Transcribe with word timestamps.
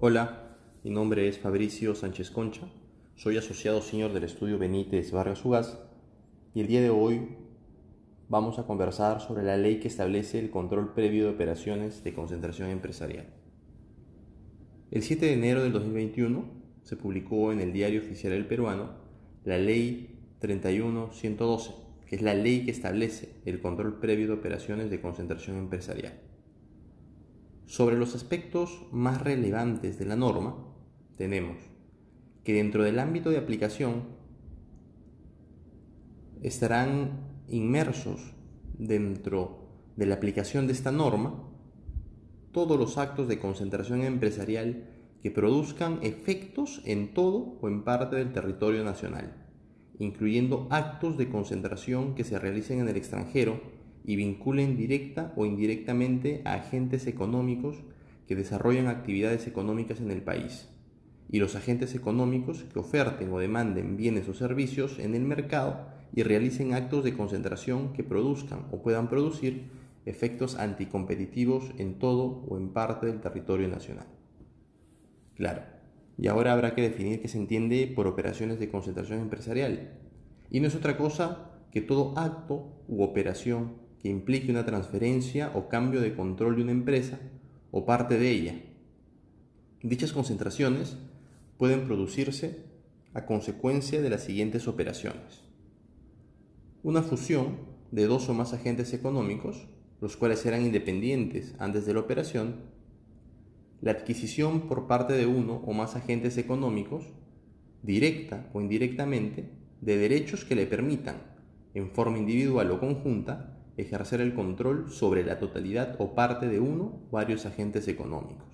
Hola, 0.00 0.56
mi 0.84 0.92
nombre 0.92 1.26
es 1.26 1.40
Fabricio 1.40 1.92
Sánchez 1.96 2.30
Concha, 2.30 2.68
soy 3.16 3.36
asociado 3.36 3.82
señor 3.82 4.12
del 4.12 4.22
estudio 4.22 4.56
Benítez 4.56 5.10
Vargas 5.10 5.44
Ugaz 5.44 5.76
y 6.54 6.60
el 6.60 6.68
día 6.68 6.80
de 6.80 6.90
hoy 6.90 7.30
vamos 8.28 8.60
a 8.60 8.62
conversar 8.64 9.20
sobre 9.20 9.42
la 9.42 9.56
ley 9.56 9.80
que 9.80 9.88
establece 9.88 10.38
el 10.38 10.50
control 10.50 10.94
previo 10.94 11.24
de 11.24 11.30
operaciones 11.30 12.04
de 12.04 12.14
concentración 12.14 12.70
empresarial. 12.70 13.26
El 14.92 15.02
7 15.02 15.26
de 15.26 15.32
enero 15.32 15.64
del 15.64 15.72
2021 15.72 16.44
se 16.84 16.94
publicó 16.94 17.50
en 17.50 17.58
el 17.58 17.72
Diario 17.72 18.00
Oficial 18.00 18.34
del 18.34 18.46
Peruano 18.46 18.90
la 19.44 19.58
Ley 19.58 20.16
31112, 20.38 21.72
que 22.06 22.14
es 22.14 22.22
la 22.22 22.34
ley 22.34 22.64
que 22.64 22.70
establece 22.70 23.30
el 23.46 23.60
control 23.60 23.98
previo 23.98 24.28
de 24.28 24.34
operaciones 24.34 24.90
de 24.90 25.00
concentración 25.00 25.56
empresarial. 25.56 26.27
Sobre 27.68 27.98
los 27.98 28.14
aspectos 28.14 28.86
más 28.92 29.20
relevantes 29.20 29.98
de 29.98 30.06
la 30.06 30.16
norma, 30.16 30.56
tenemos 31.18 31.58
que 32.42 32.54
dentro 32.54 32.82
del 32.82 32.98
ámbito 32.98 33.28
de 33.28 33.36
aplicación 33.36 34.04
estarán 36.40 37.44
inmersos 37.46 38.32
dentro 38.78 39.68
de 39.96 40.06
la 40.06 40.14
aplicación 40.14 40.66
de 40.66 40.72
esta 40.72 40.92
norma 40.92 41.44
todos 42.52 42.78
los 42.78 42.96
actos 42.96 43.28
de 43.28 43.38
concentración 43.38 44.00
empresarial 44.00 44.88
que 45.20 45.30
produzcan 45.30 45.98
efectos 46.00 46.80
en 46.86 47.12
todo 47.12 47.58
o 47.60 47.68
en 47.68 47.84
parte 47.84 48.16
del 48.16 48.32
territorio 48.32 48.82
nacional, 48.82 49.46
incluyendo 49.98 50.68
actos 50.70 51.18
de 51.18 51.28
concentración 51.28 52.14
que 52.14 52.24
se 52.24 52.38
realicen 52.38 52.80
en 52.80 52.88
el 52.88 52.96
extranjero 52.96 53.60
y 54.08 54.16
vinculen 54.16 54.74
directa 54.74 55.34
o 55.36 55.44
indirectamente 55.44 56.40
a 56.46 56.54
agentes 56.54 57.06
económicos 57.06 57.76
que 58.26 58.36
desarrollan 58.36 58.86
actividades 58.86 59.46
económicas 59.46 60.00
en 60.00 60.10
el 60.10 60.22
país 60.22 60.70
y 61.28 61.40
los 61.40 61.54
agentes 61.56 61.94
económicos 61.94 62.64
que 62.72 62.78
oferten 62.78 63.30
o 63.30 63.38
demanden 63.38 63.98
bienes 63.98 64.26
o 64.30 64.32
servicios 64.32 64.98
en 64.98 65.14
el 65.14 65.24
mercado 65.24 65.88
y 66.14 66.22
realicen 66.22 66.72
actos 66.72 67.04
de 67.04 67.12
concentración 67.12 67.92
que 67.92 68.02
produzcan 68.02 68.64
o 68.72 68.80
puedan 68.80 69.10
producir 69.10 69.64
efectos 70.06 70.56
anticompetitivos 70.56 71.74
en 71.76 71.98
todo 71.98 72.46
o 72.48 72.56
en 72.56 72.70
parte 72.70 73.08
del 73.08 73.20
territorio 73.20 73.68
nacional. 73.68 74.06
Claro, 75.34 75.64
y 76.16 76.28
ahora 76.28 76.54
habrá 76.54 76.74
que 76.74 76.80
definir 76.80 77.20
qué 77.20 77.28
se 77.28 77.36
entiende 77.36 77.92
por 77.94 78.06
operaciones 78.06 78.58
de 78.58 78.70
concentración 78.70 79.20
empresarial. 79.20 79.98
Y 80.50 80.60
no 80.60 80.68
es 80.68 80.74
otra 80.74 80.96
cosa 80.96 81.50
que 81.70 81.82
todo 81.82 82.14
acto 82.16 82.72
u 82.88 83.02
operación 83.02 83.86
que 84.02 84.08
implique 84.08 84.50
una 84.50 84.64
transferencia 84.64 85.50
o 85.54 85.68
cambio 85.68 86.00
de 86.00 86.14
control 86.14 86.56
de 86.56 86.62
una 86.62 86.72
empresa 86.72 87.18
o 87.70 87.84
parte 87.84 88.18
de 88.18 88.30
ella. 88.30 88.54
Dichas 89.82 90.12
concentraciones 90.12 90.96
pueden 91.56 91.86
producirse 91.86 92.64
a 93.14 93.26
consecuencia 93.26 94.00
de 94.00 94.10
las 94.10 94.24
siguientes 94.24 94.68
operaciones. 94.68 95.44
Una 96.82 97.02
fusión 97.02 97.56
de 97.90 98.06
dos 98.06 98.28
o 98.28 98.34
más 98.34 98.52
agentes 98.52 98.92
económicos, 98.92 99.66
los 100.00 100.16
cuales 100.16 100.44
eran 100.46 100.62
independientes 100.62 101.54
antes 101.58 101.86
de 101.86 101.94
la 101.94 102.00
operación, 102.00 102.56
la 103.80 103.92
adquisición 103.92 104.68
por 104.68 104.86
parte 104.86 105.14
de 105.14 105.26
uno 105.26 105.62
o 105.66 105.72
más 105.72 105.96
agentes 105.96 106.38
económicos, 106.38 107.04
directa 107.82 108.48
o 108.52 108.60
indirectamente, 108.60 109.50
de 109.80 109.96
derechos 109.96 110.44
que 110.44 110.56
le 110.56 110.66
permitan, 110.66 111.16
en 111.74 111.90
forma 111.90 112.18
individual 112.18 112.70
o 112.70 112.80
conjunta, 112.80 113.57
ejercer 113.78 114.20
el 114.20 114.34
control 114.34 114.90
sobre 114.90 115.24
la 115.24 115.38
totalidad 115.38 115.96
o 115.98 116.14
parte 116.14 116.48
de 116.48 116.60
uno 116.60 117.00
varios 117.10 117.46
agentes 117.46 117.88
económicos. 117.88 118.46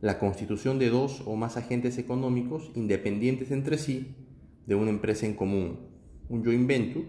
La 0.00 0.18
constitución 0.18 0.78
de 0.78 0.88
dos 0.88 1.22
o 1.26 1.36
más 1.36 1.58
agentes 1.58 1.98
económicos 1.98 2.72
independientes 2.74 3.50
entre 3.50 3.76
sí 3.76 4.16
de 4.66 4.74
una 4.74 4.90
empresa 4.90 5.26
en 5.26 5.34
común, 5.34 5.80
un 6.30 6.42
joint 6.42 6.66
venture 6.66 7.06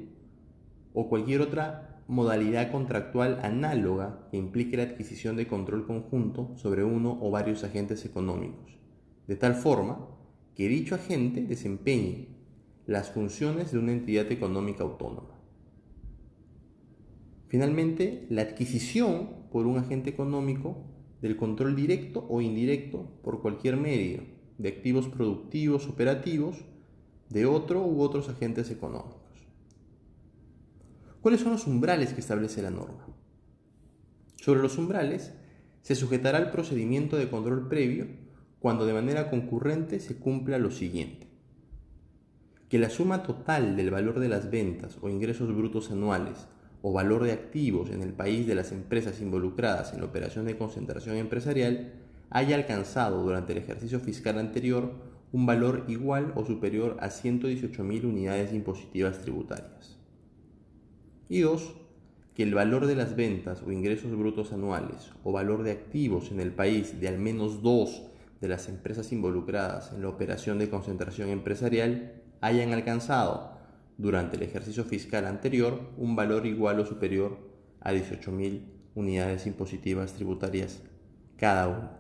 o 0.94 1.08
cualquier 1.08 1.42
otra 1.42 2.04
modalidad 2.08 2.70
contractual 2.72 3.40
análoga 3.42 4.28
que 4.30 4.38
implique 4.38 4.76
la 4.76 4.84
adquisición 4.84 5.38
de 5.38 5.48
control 5.48 5.88
conjunto 5.88 6.52
sobre 6.58 6.84
uno 6.84 7.18
o 7.22 7.32
varios 7.32 7.64
agentes 7.64 8.04
económicos, 8.04 8.78
de 9.28 9.38
tal 9.38 9.56
forma 9.56 10.10
que 10.54 10.68
dicho 10.68 10.96
agente 10.96 11.42
desempeñe 11.44 12.28
las 12.86 13.12
funciones 13.12 13.72
de 13.72 13.80
una 13.80 13.94
entidad 13.94 14.30
económica 14.30 14.84
autónoma. 14.84 15.41
Finalmente, 17.52 18.28
la 18.30 18.44
adquisición 18.44 19.50
por 19.52 19.66
un 19.66 19.78
agente 19.78 20.10
económico 20.10 20.86
del 21.22 21.36
control 21.36 21.76
directo 21.76 22.26
o 22.30 22.40
indirecto 22.40 23.20
por 23.22 23.42
cualquier 23.42 23.76
medio 23.76 24.24
de 24.58 24.70
activos 24.70 25.10
productivos 25.10 25.86
operativos 25.90 26.64
de 27.28 27.46
otro 27.46 27.86
u 27.86 28.00
otros 28.00 28.30
agentes 28.30 28.72
económicos. 28.72 29.46
¿Cuáles 31.20 31.42
son 31.42 31.52
los 31.52 31.68
umbrales 31.68 32.14
que 32.14 32.22
establece 32.22 32.62
la 32.62 32.72
norma? 32.72 33.06
Sobre 34.38 34.62
los 34.62 34.78
umbrales 34.78 35.34
se 35.82 35.96
sujetará 35.96 36.38
al 36.38 36.52
procedimiento 36.52 37.18
de 37.18 37.30
control 37.30 37.68
previo 37.68 38.08
cuando 38.62 38.86
de 38.86 38.94
manera 38.94 39.30
concurrente 39.30 40.00
se 40.00 40.16
cumpla 40.16 40.58
lo 40.58 40.72
siguiente. 40.72 41.28
Que 42.70 42.80
la 42.80 42.90
suma 42.90 43.24
total 43.24 43.76
del 43.76 43.92
valor 43.92 44.22
de 44.22 44.30
las 44.30 44.50
ventas 44.50 44.98
o 45.02 45.10
ingresos 45.10 45.54
brutos 45.54 45.92
anuales 45.92 46.48
o 46.82 46.92
valor 46.92 47.24
de 47.24 47.32
activos 47.32 47.90
en 47.92 48.02
el 48.02 48.14
país 48.14 48.48
de 48.48 48.56
las 48.56 48.72
empresas 48.72 49.22
involucradas 49.22 49.94
en 49.94 50.00
la 50.00 50.06
operación 50.06 50.46
de 50.46 50.58
concentración 50.58 51.18
empresarial 51.18 51.94
haya 52.30 52.56
alcanzado 52.56 53.22
durante 53.24 53.52
el 53.52 53.60
ejercicio 53.60 54.00
fiscal 54.00 54.40
anterior 54.40 54.92
un 55.32 55.46
valor 55.46 55.86
igual 55.88 56.34
o 56.36 56.46
superior 56.46 56.98
a 57.00 57.10
118.000 57.10 58.06
unidades 58.06 58.54
impositivas 58.54 59.20
tributarias. 59.20 59.98
Y 61.30 61.42
dos, 61.42 61.74
que 62.34 62.44
el 62.44 62.54
valor 62.54 62.86
de 62.86 62.96
las 62.96 63.16
ventas 63.16 63.62
o 63.62 63.72
ingresos 63.72 64.16
brutos 64.18 64.52
anuales 64.54 65.12
o 65.24 65.32
valor 65.32 65.64
de 65.64 65.72
activos 65.72 66.32
en 66.32 66.40
el 66.40 66.52
país 66.52 67.00
de 67.00 67.08
al 67.08 67.18
menos 67.18 67.62
dos 67.62 68.04
de 68.40 68.48
las 68.48 68.68
empresas 68.68 69.12
involucradas 69.12 69.92
en 69.94 70.02
la 70.02 70.10
operación 70.10 70.58
de 70.58 70.70
concentración 70.70 71.30
empresarial 71.30 72.14
hayan 72.42 72.74
alcanzado 72.74 73.61
durante 74.02 74.36
el 74.36 74.42
ejercicio 74.42 74.84
fiscal 74.84 75.26
anterior 75.28 75.92
un 75.96 76.16
valor 76.16 76.48
igual 76.48 76.80
o 76.80 76.86
superior 76.86 77.38
a 77.80 77.94
18.000 77.94 78.64
unidades 78.96 79.46
impositivas 79.46 80.14
tributarias 80.14 80.82
cada 81.38 81.68
una. 81.68 81.92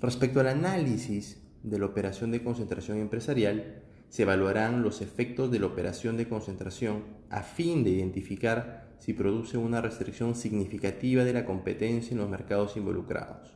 Respecto 0.00 0.38
al 0.38 0.46
análisis 0.46 1.42
de 1.64 1.78
la 1.80 1.86
operación 1.86 2.30
de 2.30 2.42
concentración 2.42 2.98
empresarial, 2.98 3.82
se 4.08 4.22
evaluarán 4.22 4.82
los 4.82 5.02
efectos 5.02 5.50
de 5.50 5.58
la 5.58 5.66
operación 5.66 6.16
de 6.16 6.28
concentración 6.28 7.02
a 7.28 7.42
fin 7.42 7.82
de 7.82 7.90
identificar 7.90 8.94
si 9.00 9.12
produce 9.12 9.58
una 9.58 9.80
restricción 9.80 10.36
significativa 10.36 11.24
de 11.24 11.32
la 11.32 11.44
competencia 11.44 12.12
en 12.12 12.18
los 12.18 12.30
mercados 12.30 12.76
involucrados. 12.76 13.54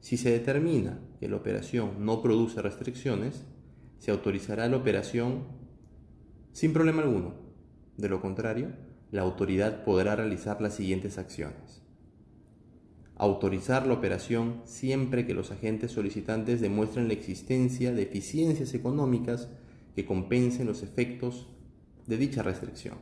Si 0.00 0.16
se 0.16 0.30
determina 0.30 1.00
que 1.18 1.28
la 1.28 1.36
operación 1.36 2.04
no 2.04 2.22
produce 2.22 2.62
restricciones, 2.62 3.44
se 3.98 4.10
autorizará 4.10 4.68
la 4.68 4.76
operación 4.76 5.44
sin 6.52 6.72
problema 6.72 7.02
alguno. 7.02 7.34
De 7.96 8.08
lo 8.08 8.20
contrario, 8.20 8.72
la 9.10 9.22
autoridad 9.22 9.84
podrá 9.84 10.16
realizar 10.16 10.60
las 10.60 10.74
siguientes 10.74 11.18
acciones. 11.18 11.82
Autorizar 13.16 13.86
la 13.86 13.94
operación 13.94 14.60
siempre 14.64 15.26
que 15.26 15.34
los 15.34 15.50
agentes 15.50 15.90
solicitantes 15.90 16.60
demuestren 16.60 17.08
la 17.08 17.14
existencia 17.14 17.92
de 17.92 18.02
eficiencias 18.02 18.74
económicas 18.74 19.48
que 19.96 20.06
compensen 20.06 20.66
los 20.68 20.84
efectos 20.84 21.48
de 22.06 22.16
dicha 22.16 22.42
restricción. 22.42 22.96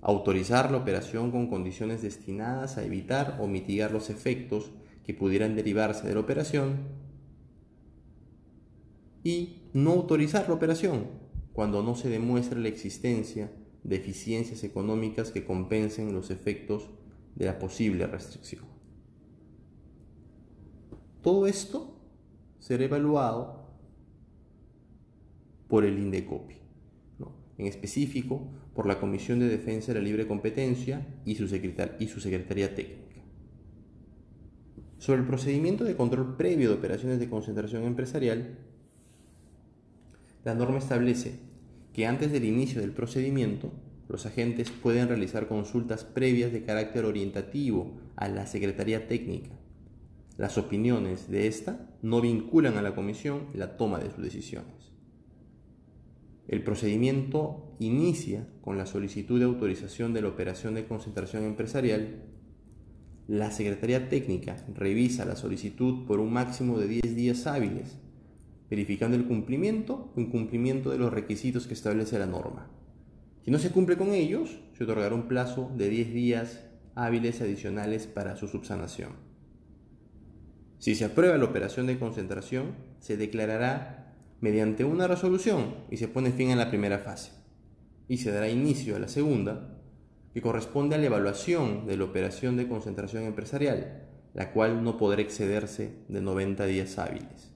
Autorizar 0.00 0.70
la 0.70 0.78
operación 0.78 1.30
con 1.30 1.48
condiciones 1.48 2.00
destinadas 2.00 2.78
a 2.78 2.84
evitar 2.84 3.38
o 3.40 3.46
mitigar 3.46 3.90
los 3.90 4.08
efectos 4.10 4.70
que 5.04 5.12
pudieran 5.12 5.56
derivarse 5.56 6.06
de 6.06 6.14
la 6.14 6.20
operación 6.20 7.07
y 9.28 9.60
no 9.74 9.90
autorizar 9.90 10.48
la 10.48 10.54
operación 10.54 11.04
cuando 11.52 11.82
no 11.82 11.94
se 11.94 12.08
demuestre 12.08 12.58
la 12.60 12.68
existencia 12.68 13.52
de 13.84 13.96
eficiencias 13.96 14.64
económicas 14.64 15.30
que 15.32 15.44
compensen 15.44 16.14
los 16.14 16.30
efectos 16.30 16.88
de 17.34 17.44
la 17.44 17.58
posible 17.58 18.06
restricción. 18.06 18.64
Todo 21.20 21.46
esto 21.46 22.00
será 22.58 22.84
evaluado 22.84 23.68
por 25.68 25.84
el 25.84 25.98
INDECOPI, 25.98 26.54
en 27.58 27.66
específico 27.66 28.48
por 28.74 28.86
la 28.86 28.98
Comisión 28.98 29.40
de 29.40 29.48
Defensa 29.48 29.92
de 29.92 29.98
la 29.98 30.06
Libre 30.06 30.26
Competencia 30.26 31.06
y 31.26 31.34
su, 31.34 31.44
y 31.44 32.06
su 32.06 32.20
Secretaría 32.20 32.74
Técnica. 32.74 33.20
Sobre 34.96 35.20
el 35.20 35.26
procedimiento 35.26 35.84
de 35.84 35.96
control 35.96 36.34
previo 36.38 36.70
de 36.70 36.76
operaciones 36.76 37.18
de 37.20 37.28
concentración 37.28 37.84
empresarial, 37.84 38.56
la 40.48 40.54
norma 40.54 40.78
establece 40.78 41.40
que 41.92 42.06
antes 42.06 42.32
del 42.32 42.46
inicio 42.46 42.80
del 42.80 42.92
procedimiento 42.92 43.70
los 44.08 44.24
agentes 44.24 44.70
pueden 44.70 45.08
realizar 45.08 45.46
consultas 45.46 46.04
previas 46.04 46.52
de 46.52 46.62
carácter 46.62 47.04
orientativo 47.04 47.98
a 48.16 48.28
la 48.28 48.46
Secretaría 48.46 49.06
Técnica. 49.08 49.50
Las 50.38 50.56
opiniones 50.56 51.30
de 51.30 51.48
esta 51.48 51.90
no 52.00 52.22
vinculan 52.22 52.78
a 52.78 52.82
la 52.82 52.94
comisión 52.94 53.48
la 53.52 53.76
toma 53.76 53.98
de 53.98 54.10
sus 54.10 54.24
decisiones. 54.24 54.72
El 56.46 56.62
procedimiento 56.62 57.76
inicia 57.78 58.46
con 58.62 58.78
la 58.78 58.86
solicitud 58.86 59.38
de 59.38 59.44
autorización 59.44 60.14
de 60.14 60.22
la 60.22 60.28
operación 60.28 60.72
de 60.72 60.86
concentración 60.86 61.44
empresarial. 61.44 62.22
La 63.26 63.50
Secretaría 63.50 64.08
Técnica 64.08 64.64
revisa 64.74 65.26
la 65.26 65.36
solicitud 65.36 66.06
por 66.06 66.20
un 66.20 66.32
máximo 66.32 66.78
de 66.78 66.88
10 66.88 67.14
días 67.14 67.46
hábiles, 67.46 67.98
verificando 68.70 69.16
el 69.16 69.26
cumplimiento 69.26 70.12
o 70.14 70.20
incumplimiento 70.20 70.90
de 70.90 70.98
los 70.98 71.12
requisitos 71.12 71.66
que 71.66 71.74
establece 71.74 72.18
la 72.18 72.26
norma. 72.26 72.70
Si 73.44 73.50
no 73.50 73.58
se 73.58 73.70
cumple 73.70 73.96
con 73.96 74.12
ellos, 74.12 74.60
se 74.76 74.84
otorgará 74.84 75.14
un 75.14 75.28
plazo 75.28 75.70
de 75.76 75.88
10 75.88 76.12
días 76.12 76.64
hábiles 76.94 77.40
adicionales 77.40 78.06
para 78.06 78.36
su 78.36 78.48
subsanación. 78.48 79.12
Si 80.78 80.94
se 80.94 81.04
aprueba 81.04 81.38
la 81.38 81.44
operación 81.44 81.86
de 81.86 81.98
concentración, 81.98 82.74
se 83.00 83.16
declarará 83.16 84.14
mediante 84.40 84.84
una 84.84 85.06
resolución 85.06 85.74
y 85.90 85.96
se 85.96 86.08
pone 86.08 86.30
fin 86.30 86.50
a 86.50 86.56
la 86.56 86.68
primera 86.68 86.98
fase. 86.98 87.32
Y 88.06 88.18
se 88.18 88.30
dará 88.30 88.48
inicio 88.48 88.96
a 88.96 88.98
la 88.98 89.08
segunda, 89.08 89.80
que 90.32 90.42
corresponde 90.42 90.94
a 90.94 90.98
la 90.98 91.06
evaluación 91.06 91.86
de 91.86 91.96
la 91.96 92.04
operación 92.04 92.56
de 92.56 92.68
concentración 92.68 93.24
empresarial, 93.24 94.08
la 94.34 94.52
cual 94.52 94.84
no 94.84 94.96
podrá 94.96 95.20
excederse 95.22 96.04
de 96.08 96.20
90 96.20 96.66
días 96.66 96.98
hábiles, 96.98 97.52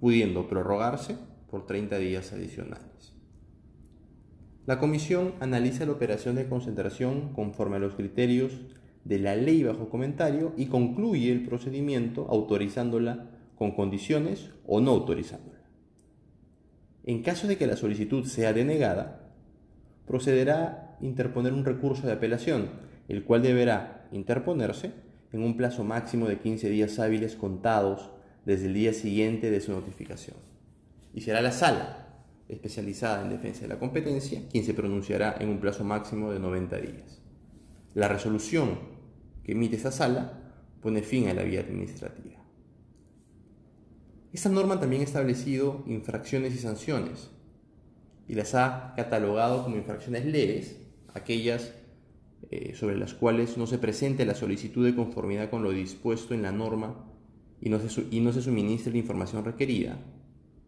pudiendo 0.00 0.48
prorrogarse 0.48 1.16
por 1.50 1.66
30 1.66 1.98
días 1.98 2.32
adicionales. 2.32 3.14
La 4.66 4.78
comisión 4.78 5.34
analiza 5.40 5.84
la 5.84 5.92
operación 5.92 6.36
de 6.36 6.48
concentración 6.48 7.32
conforme 7.32 7.76
a 7.76 7.80
los 7.80 7.94
criterios 7.94 8.52
de 9.04 9.18
la 9.18 9.36
ley 9.36 9.62
bajo 9.62 9.88
comentario 9.88 10.52
y 10.56 10.66
concluye 10.66 11.32
el 11.32 11.44
procedimiento 11.44 12.26
autorizándola 12.30 13.30
con 13.56 13.72
condiciones 13.72 14.50
o 14.66 14.80
no 14.80 14.92
autorizándola. 14.92 15.60
En 17.04 17.22
caso 17.22 17.46
de 17.46 17.56
que 17.56 17.66
la 17.66 17.76
solicitud 17.76 18.24
sea 18.24 18.52
denegada, 18.52 19.32
procederá 20.06 20.96
a 21.00 21.04
interponer 21.04 21.52
un 21.52 21.64
recurso 21.64 22.06
de 22.06 22.12
apelación, 22.12 22.70
el 23.08 23.24
cual 23.24 23.42
deberá 23.42 24.08
interponerse 24.12 24.92
en 25.32 25.42
un 25.42 25.56
plazo 25.56 25.84
máximo 25.84 26.28
de 26.28 26.38
15 26.38 26.68
días 26.68 26.98
hábiles 26.98 27.36
contados 27.36 28.10
desde 28.50 28.66
el 28.66 28.74
día 28.74 28.92
siguiente 28.92 29.48
de 29.48 29.60
su 29.60 29.70
notificación. 29.70 30.36
Y 31.14 31.20
será 31.20 31.40
la 31.40 31.52
sala 31.52 32.24
especializada 32.48 33.22
en 33.22 33.30
defensa 33.30 33.62
de 33.62 33.68
la 33.68 33.78
competencia, 33.78 34.42
quien 34.50 34.64
se 34.64 34.74
pronunciará 34.74 35.36
en 35.38 35.50
un 35.50 35.60
plazo 35.60 35.84
máximo 35.84 36.32
de 36.32 36.40
90 36.40 36.76
días. 36.78 37.22
La 37.94 38.08
resolución 38.08 38.80
que 39.44 39.52
emite 39.52 39.76
esta 39.76 39.92
sala 39.92 40.52
pone 40.82 41.02
fin 41.02 41.28
a 41.28 41.34
la 41.34 41.44
vía 41.44 41.60
administrativa. 41.60 42.40
Esta 44.32 44.48
norma 44.48 44.80
también 44.80 45.02
ha 45.02 45.04
establecido 45.04 45.84
infracciones 45.86 46.52
y 46.54 46.58
sanciones 46.58 47.30
y 48.26 48.34
las 48.34 48.56
ha 48.56 48.94
catalogado 48.96 49.62
como 49.62 49.76
infracciones 49.76 50.24
leves, 50.24 50.76
aquellas 51.14 51.72
eh, 52.50 52.74
sobre 52.74 52.96
las 52.96 53.14
cuales 53.14 53.56
no 53.56 53.68
se 53.68 53.78
presente 53.78 54.24
la 54.24 54.34
solicitud 54.34 54.84
de 54.84 54.96
conformidad 54.96 55.50
con 55.50 55.62
lo 55.62 55.70
dispuesto 55.70 56.34
en 56.34 56.42
la 56.42 56.50
norma 56.50 57.09
y 57.60 57.68
no 57.68 57.78
se, 57.78 58.06
y 58.10 58.20
no 58.20 58.32
se 58.32 58.42
suministre 58.42 58.92
la 58.92 58.98
información 58.98 59.44
requerida, 59.44 59.98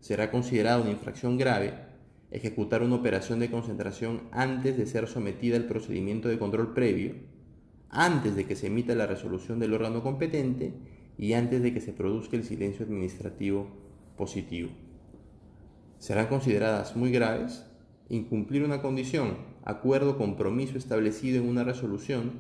será 0.01 0.31
considerada 0.31 0.81
una 0.81 0.91
infracción 0.91 1.39
grave 1.39 1.93
ejecutar 2.33 2.83
una 2.83 2.97
operación 2.97 3.39
de 3.41 3.51
concentración 3.51 4.23
antes 4.33 4.79
de 4.79 4.87
ser 4.87 5.07
sometida 5.07 5.57
al 5.57 5.67
procedimiento 5.67 6.29
de 6.29 6.39
control 6.39 6.73
previo, 6.73 7.15
antes 7.91 8.35
de 8.35 8.47
que 8.47 8.57
se 8.57 8.69
emita 8.69 8.95
la 8.95 9.07
resolución 9.07 9.59
del 9.59 9.75
órgano 9.75 10.03
competente 10.03 10.73
y 11.19 11.35
antes 11.35 11.63
de 11.63 11.75
que 11.75 11.83
se 11.83 11.93
produzca 11.93 12.37
el 12.37 12.45
silencio 12.45 12.87
administrativo 12.87 13.69
positivo. 14.17 14.71
Serán 15.99 16.27
consideradas 16.29 16.97
muy 16.97 17.13
graves 17.13 17.67
incumplir 18.09 18.65
una 18.65 18.81
condición, 18.81 19.37
acuerdo, 19.65 20.17
compromiso 20.17 20.79
establecido 20.79 21.43
en 21.43 21.49
una 21.49 21.65
resolución, 21.65 22.33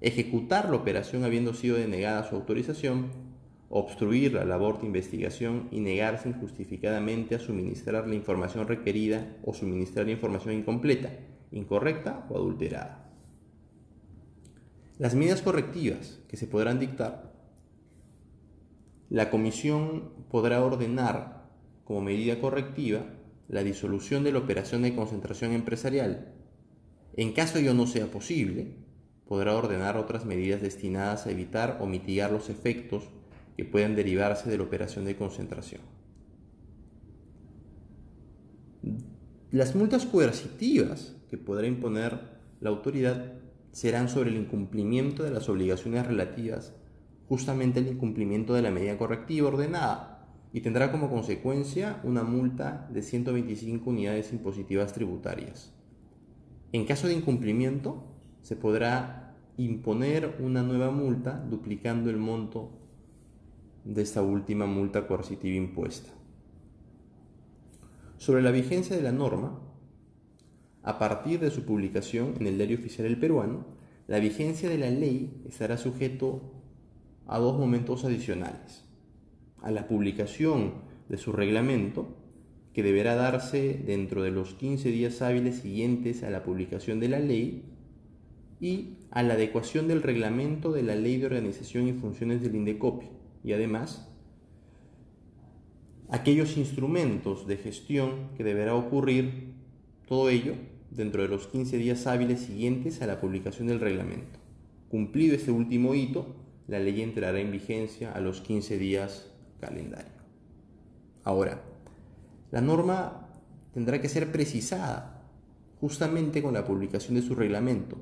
ejecutar 0.00 0.68
la 0.68 0.76
operación 0.76 1.22
habiendo 1.22 1.54
sido 1.54 1.76
denegada 1.76 2.28
su 2.28 2.34
autorización 2.34 3.27
obstruir 3.70 4.32
la 4.32 4.44
labor 4.44 4.80
de 4.80 4.86
investigación 4.86 5.68
y 5.70 5.80
negarse 5.80 6.30
injustificadamente 6.30 7.34
a 7.34 7.38
suministrar 7.38 8.08
la 8.08 8.14
información 8.14 8.66
requerida 8.66 9.36
o 9.44 9.52
suministrar 9.52 10.08
información 10.08 10.54
incompleta, 10.54 11.10
incorrecta 11.50 12.26
o 12.30 12.36
adulterada. 12.36 13.10
Las 14.98 15.14
medidas 15.14 15.42
correctivas 15.42 16.18
que 16.28 16.36
se 16.36 16.46
podrán 16.46 16.80
dictar. 16.80 17.32
La 19.10 19.30
comisión 19.30 20.12
podrá 20.30 20.64
ordenar 20.64 21.48
como 21.84 22.00
medida 22.00 22.40
correctiva 22.40 23.06
la 23.48 23.62
disolución 23.62 24.24
de 24.24 24.32
la 24.32 24.40
operación 24.40 24.82
de 24.82 24.94
concentración 24.94 25.52
empresarial. 25.52 26.34
En 27.16 27.32
caso 27.32 27.58
ello 27.58 27.74
no 27.74 27.86
sea 27.86 28.06
posible, 28.06 28.76
podrá 29.26 29.54
ordenar 29.54 29.96
otras 29.96 30.24
medidas 30.24 30.62
destinadas 30.62 31.26
a 31.26 31.30
evitar 31.30 31.78
o 31.80 31.86
mitigar 31.86 32.30
los 32.30 32.50
efectos 32.50 33.08
que 33.58 33.64
puedan 33.64 33.96
derivarse 33.96 34.48
de 34.48 34.56
la 34.56 34.62
operación 34.62 35.04
de 35.04 35.16
concentración. 35.16 35.80
Las 39.50 39.74
multas 39.74 40.06
coercitivas 40.06 41.16
que 41.28 41.38
podrá 41.38 41.66
imponer 41.66 42.20
la 42.60 42.70
autoridad 42.70 43.32
serán 43.72 44.08
sobre 44.08 44.30
el 44.30 44.36
incumplimiento 44.36 45.24
de 45.24 45.32
las 45.32 45.48
obligaciones 45.48 46.06
relativas 46.06 46.72
justamente 47.28 47.80
al 47.80 47.88
incumplimiento 47.88 48.54
de 48.54 48.62
la 48.62 48.70
medida 48.70 48.96
correctiva 48.96 49.48
ordenada 49.48 50.28
y 50.52 50.60
tendrá 50.60 50.92
como 50.92 51.10
consecuencia 51.10 52.00
una 52.04 52.22
multa 52.22 52.88
de 52.92 53.02
125 53.02 53.90
unidades 53.90 54.32
impositivas 54.32 54.92
tributarias. 54.92 55.72
En 56.70 56.84
caso 56.84 57.08
de 57.08 57.14
incumplimiento, 57.14 58.04
se 58.40 58.54
podrá 58.54 59.34
imponer 59.56 60.36
una 60.38 60.62
nueva 60.62 60.92
multa 60.92 61.44
duplicando 61.50 62.08
el 62.08 62.18
monto 62.18 62.77
de 63.88 64.02
esta 64.02 64.20
última 64.20 64.66
multa 64.66 65.06
coercitiva 65.06 65.56
impuesta. 65.56 66.10
Sobre 68.18 68.42
la 68.42 68.50
vigencia 68.50 68.94
de 68.94 69.02
la 69.02 69.12
norma, 69.12 69.58
a 70.82 70.98
partir 70.98 71.40
de 71.40 71.50
su 71.50 71.64
publicación 71.64 72.34
en 72.38 72.46
el 72.46 72.58
Diario 72.58 72.78
Oficial 72.78 73.08
del 73.08 73.18
Peruano, 73.18 73.64
la 74.06 74.18
vigencia 74.18 74.68
de 74.68 74.76
la 74.76 74.90
ley 74.90 75.42
estará 75.48 75.78
sujeto 75.78 76.42
a 77.26 77.38
dos 77.38 77.58
momentos 77.58 78.04
adicionales. 78.04 78.84
A 79.62 79.70
la 79.70 79.88
publicación 79.88 80.74
de 81.08 81.16
su 81.16 81.32
reglamento, 81.32 82.14
que 82.74 82.82
deberá 82.82 83.14
darse 83.14 83.82
dentro 83.86 84.22
de 84.22 84.30
los 84.30 84.54
15 84.54 84.90
días 84.90 85.22
hábiles 85.22 85.60
siguientes 85.60 86.22
a 86.22 86.30
la 86.30 86.42
publicación 86.42 87.00
de 87.00 87.08
la 87.08 87.20
ley, 87.20 87.64
y 88.60 88.98
a 89.10 89.22
la 89.22 89.34
adecuación 89.34 89.88
del 89.88 90.02
reglamento 90.02 90.72
de 90.72 90.82
la 90.82 90.96
Ley 90.96 91.16
de 91.16 91.26
Organización 91.26 91.88
y 91.88 91.92
Funciones 91.92 92.42
del 92.42 92.56
INDECOPI, 92.56 93.17
y 93.48 93.54
además 93.54 94.06
aquellos 96.10 96.58
instrumentos 96.58 97.46
de 97.46 97.56
gestión 97.56 98.28
que 98.36 98.44
deberá 98.44 98.74
ocurrir, 98.74 99.54
todo 100.06 100.28
ello 100.28 100.52
dentro 100.90 101.22
de 101.22 101.28
los 101.28 101.46
15 101.46 101.78
días 101.78 102.06
hábiles 102.06 102.40
siguientes 102.40 103.00
a 103.00 103.06
la 103.06 103.22
publicación 103.22 103.68
del 103.68 103.80
reglamento. 103.80 104.38
Cumplido 104.90 105.34
este 105.34 105.50
último 105.50 105.94
hito, 105.94 106.36
la 106.66 106.78
ley 106.78 107.00
entrará 107.00 107.40
en 107.40 107.50
vigencia 107.50 108.12
a 108.12 108.20
los 108.20 108.42
15 108.42 108.76
días 108.76 109.32
calendario. 109.60 110.12
Ahora, 111.24 111.62
la 112.50 112.60
norma 112.60 113.30
tendrá 113.72 113.98
que 114.02 114.10
ser 114.10 114.30
precisada 114.30 115.22
justamente 115.80 116.42
con 116.42 116.52
la 116.52 116.66
publicación 116.66 117.14
de 117.14 117.22
su 117.22 117.34
reglamento, 117.34 117.96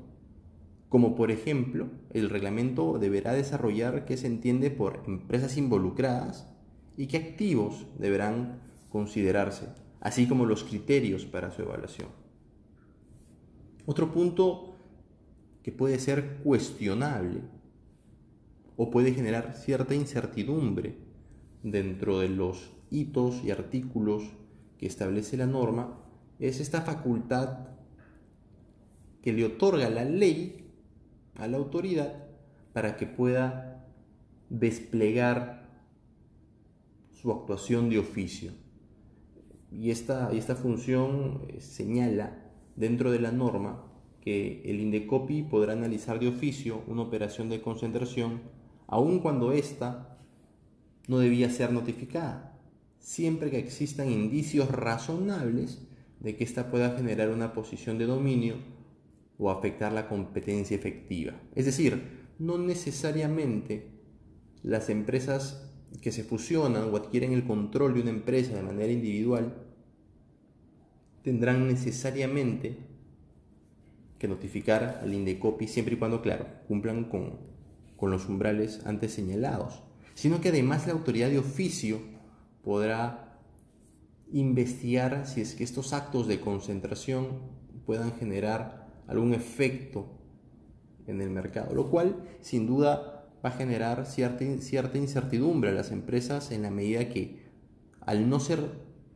como 0.89 1.15
por 1.15 1.31
ejemplo, 1.31 1.89
el 2.13 2.29
reglamento 2.29 2.97
deberá 2.97 3.33
desarrollar 3.33 4.05
qué 4.05 4.15
se 4.15 4.27
entiende 4.27 4.71
por 4.71 5.03
empresas 5.05 5.57
involucradas 5.57 6.47
y 6.95 7.07
qué 7.07 7.17
activos 7.17 7.85
deberán 7.99 8.61
considerarse, 8.89 9.67
así 9.99 10.27
como 10.27 10.45
los 10.45 10.63
criterios 10.63 11.25
para 11.25 11.51
su 11.51 11.61
evaluación. 11.61 12.07
Otro 13.85 14.11
punto 14.11 14.75
que 15.61 15.71
puede 15.71 15.99
ser 15.99 16.37
cuestionable 16.43 17.41
o 18.77 18.89
puede 18.89 19.13
generar 19.13 19.55
cierta 19.55 19.93
incertidumbre 19.93 20.95
dentro 21.63 22.19
de 22.19 22.29
los 22.29 22.71
hitos 22.89 23.43
y 23.43 23.51
artículos 23.51 24.23
que 24.77 24.85
establece 24.85 25.35
la 25.35 25.47
norma 25.47 25.99
es 26.39 26.61
esta 26.61 26.81
facultad 26.81 27.67
que 29.21 29.33
le 29.33 29.43
otorga 29.45 29.89
la 29.89 30.05
ley 30.05 30.66
a 31.37 31.47
la 31.47 31.57
autoridad 31.57 32.13
para 32.73 32.97
que 32.97 33.05
pueda 33.05 33.85
desplegar 34.49 35.67
su 37.11 37.31
actuación 37.31 37.89
de 37.89 37.99
oficio. 37.99 38.51
Y 39.71 39.91
esta, 39.91 40.31
esta 40.31 40.55
función 40.55 41.41
eh, 41.47 41.59
señala 41.59 42.37
dentro 42.75 43.11
de 43.11 43.19
la 43.19 43.31
norma 43.31 43.83
que 44.21 44.61
el 44.65 44.79
Indecopi 44.79 45.43
podrá 45.43 45.73
analizar 45.73 46.19
de 46.19 46.27
oficio 46.27 46.83
una 46.87 47.01
operación 47.01 47.49
de 47.49 47.61
concentración 47.61 48.41
aun 48.87 49.19
cuando 49.19 49.51
ésta 49.51 50.17
no 51.07 51.19
debía 51.19 51.49
ser 51.49 51.71
notificada, 51.71 52.57
siempre 52.99 53.49
que 53.49 53.59
existan 53.59 54.11
indicios 54.11 54.69
razonables 54.69 55.87
de 56.19 56.35
que 56.35 56.43
ésta 56.43 56.69
pueda 56.69 56.95
generar 56.95 57.29
una 57.29 57.53
posición 57.53 57.97
de 57.97 58.05
dominio 58.05 58.55
o 59.37 59.49
afectar 59.49 59.91
la 59.91 60.07
competencia 60.07 60.75
efectiva. 60.75 61.33
Es 61.55 61.65
decir, 61.65 62.27
no 62.39 62.57
necesariamente 62.57 63.87
las 64.63 64.89
empresas 64.89 65.71
que 66.01 66.11
se 66.11 66.23
fusionan 66.23 66.91
o 66.91 66.97
adquieren 66.97 67.33
el 67.33 67.45
control 67.45 67.93
de 67.93 68.01
una 68.01 68.09
empresa 68.09 68.55
de 68.55 68.63
manera 68.63 68.91
individual 68.91 69.53
tendrán 71.23 71.67
necesariamente 71.67 72.77
que 74.17 74.27
notificar 74.27 74.99
al 75.01 75.13
Indecopi 75.13 75.67
siempre 75.67 75.95
y 75.95 75.97
cuando, 75.97 76.21
claro, 76.21 76.47
cumplan 76.67 77.05
con, 77.05 77.37
con 77.95 78.11
los 78.11 78.27
umbrales 78.27 78.81
antes 78.85 79.13
señalados, 79.13 79.83
sino 80.15 80.41
que 80.41 80.49
además 80.49 80.87
la 80.87 80.93
autoridad 80.93 81.29
de 81.29 81.39
oficio 81.39 81.99
podrá 82.63 83.37
investigar 84.31 85.27
si 85.27 85.41
es 85.41 85.53
que 85.53 85.63
estos 85.63 85.93
actos 85.93 86.27
de 86.27 86.41
concentración 86.41 87.39
puedan 87.85 88.13
generar 88.13 88.86
algún 89.07 89.33
efecto 89.33 90.07
en 91.07 91.21
el 91.21 91.29
mercado, 91.29 91.73
lo 91.73 91.89
cual 91.89 92.23
sin 92.41 92.67
duda 92.67 93.27
va 93.43 93.49
a 93.49 93.53
generar 93.53 94.05
cierta, 94.05 94.45
cierta 94.59 94.97
incertidumbre 94.97 95.69
a 95.69 95.73
las 95.73 95.91
empresas 95.91 96.51
en 96.51 96.63
la 96.63 96.71
medida 96.71 97.09
que 97.09 97.47
al 98.01 98.29
no 98.29 98.39
ser 98.39 98.59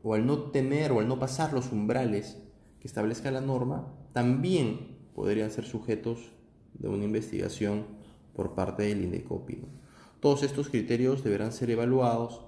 o 0.04 0.14
al 0.14 0.26
no 0.26 0.52
tener 0.52 0.92
o 0.92 1.00
al 1.00 1.08
no 1.08 1.20
pasar 1.20 1.54
los 1.54 1.72
umbrales 1.72 2.38
que 2.80 2.88
establezca 2.88 3.30
la 3.32 3.42
norma, 3.42 3.94
también 4.14 4.98
podrían 5.14 5.52
ser 5.52 5.66
sujetos 5.66 6.32
de 6.74 6.88
una 6.88 7.04
investigación 7.04 7.86
por 8.34 8.56
parte 8.56 8.84
del 8.84 9.04
INDECOPI. 9.04 9.62
Todos 10.20 10.44
estos 10.44 10.70
criterios 10.70 11.24
deberán 11.24 11.52
ser 11.52 11.70
evaluados 11.70 12.42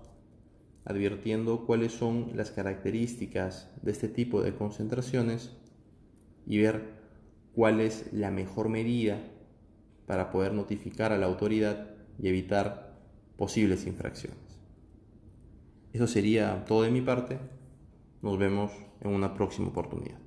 advirtiendo 0.86 1.66
cuáles 1.66 1.94
son 1.94 2.32
las 2.36 2.52
características 2.52 3.70
de 3.82 3.92
este 3.92 4.10
tipo 4.10 4.42
de 4.42 4.54
concentraciones 4.54 5.52
y 6.46 6.58
ver 6.58 7.03
cuál 7.54 7.82
es 7.82 8.12
la 8.12 8.32
mejor 8.32 8.70
medida 8.70 9.20
para 10.06 10.32
poder 10.32 10.54
notificar 10.54 11.12
a 11.12 11.18
la 11.18 11.26
autoridad 11.26 11.92
y 12.20 12.28
evitar 12.28 13.00
posibles 13.38 13.88
infracciones. 13.88 14.40
Eso 15.94 16.08
sería 16.08 16.66
todo 16.66 16.84
de 16.84 16.92
mi 16.92 17.02
parte. 17.02 17.40
Nos 18.22 18.38
vemos 18.38 18.72
en 19.02 19.12
una 19.12 19.34
próxima 19.34 19.68
oportunidad. 19.68 20.23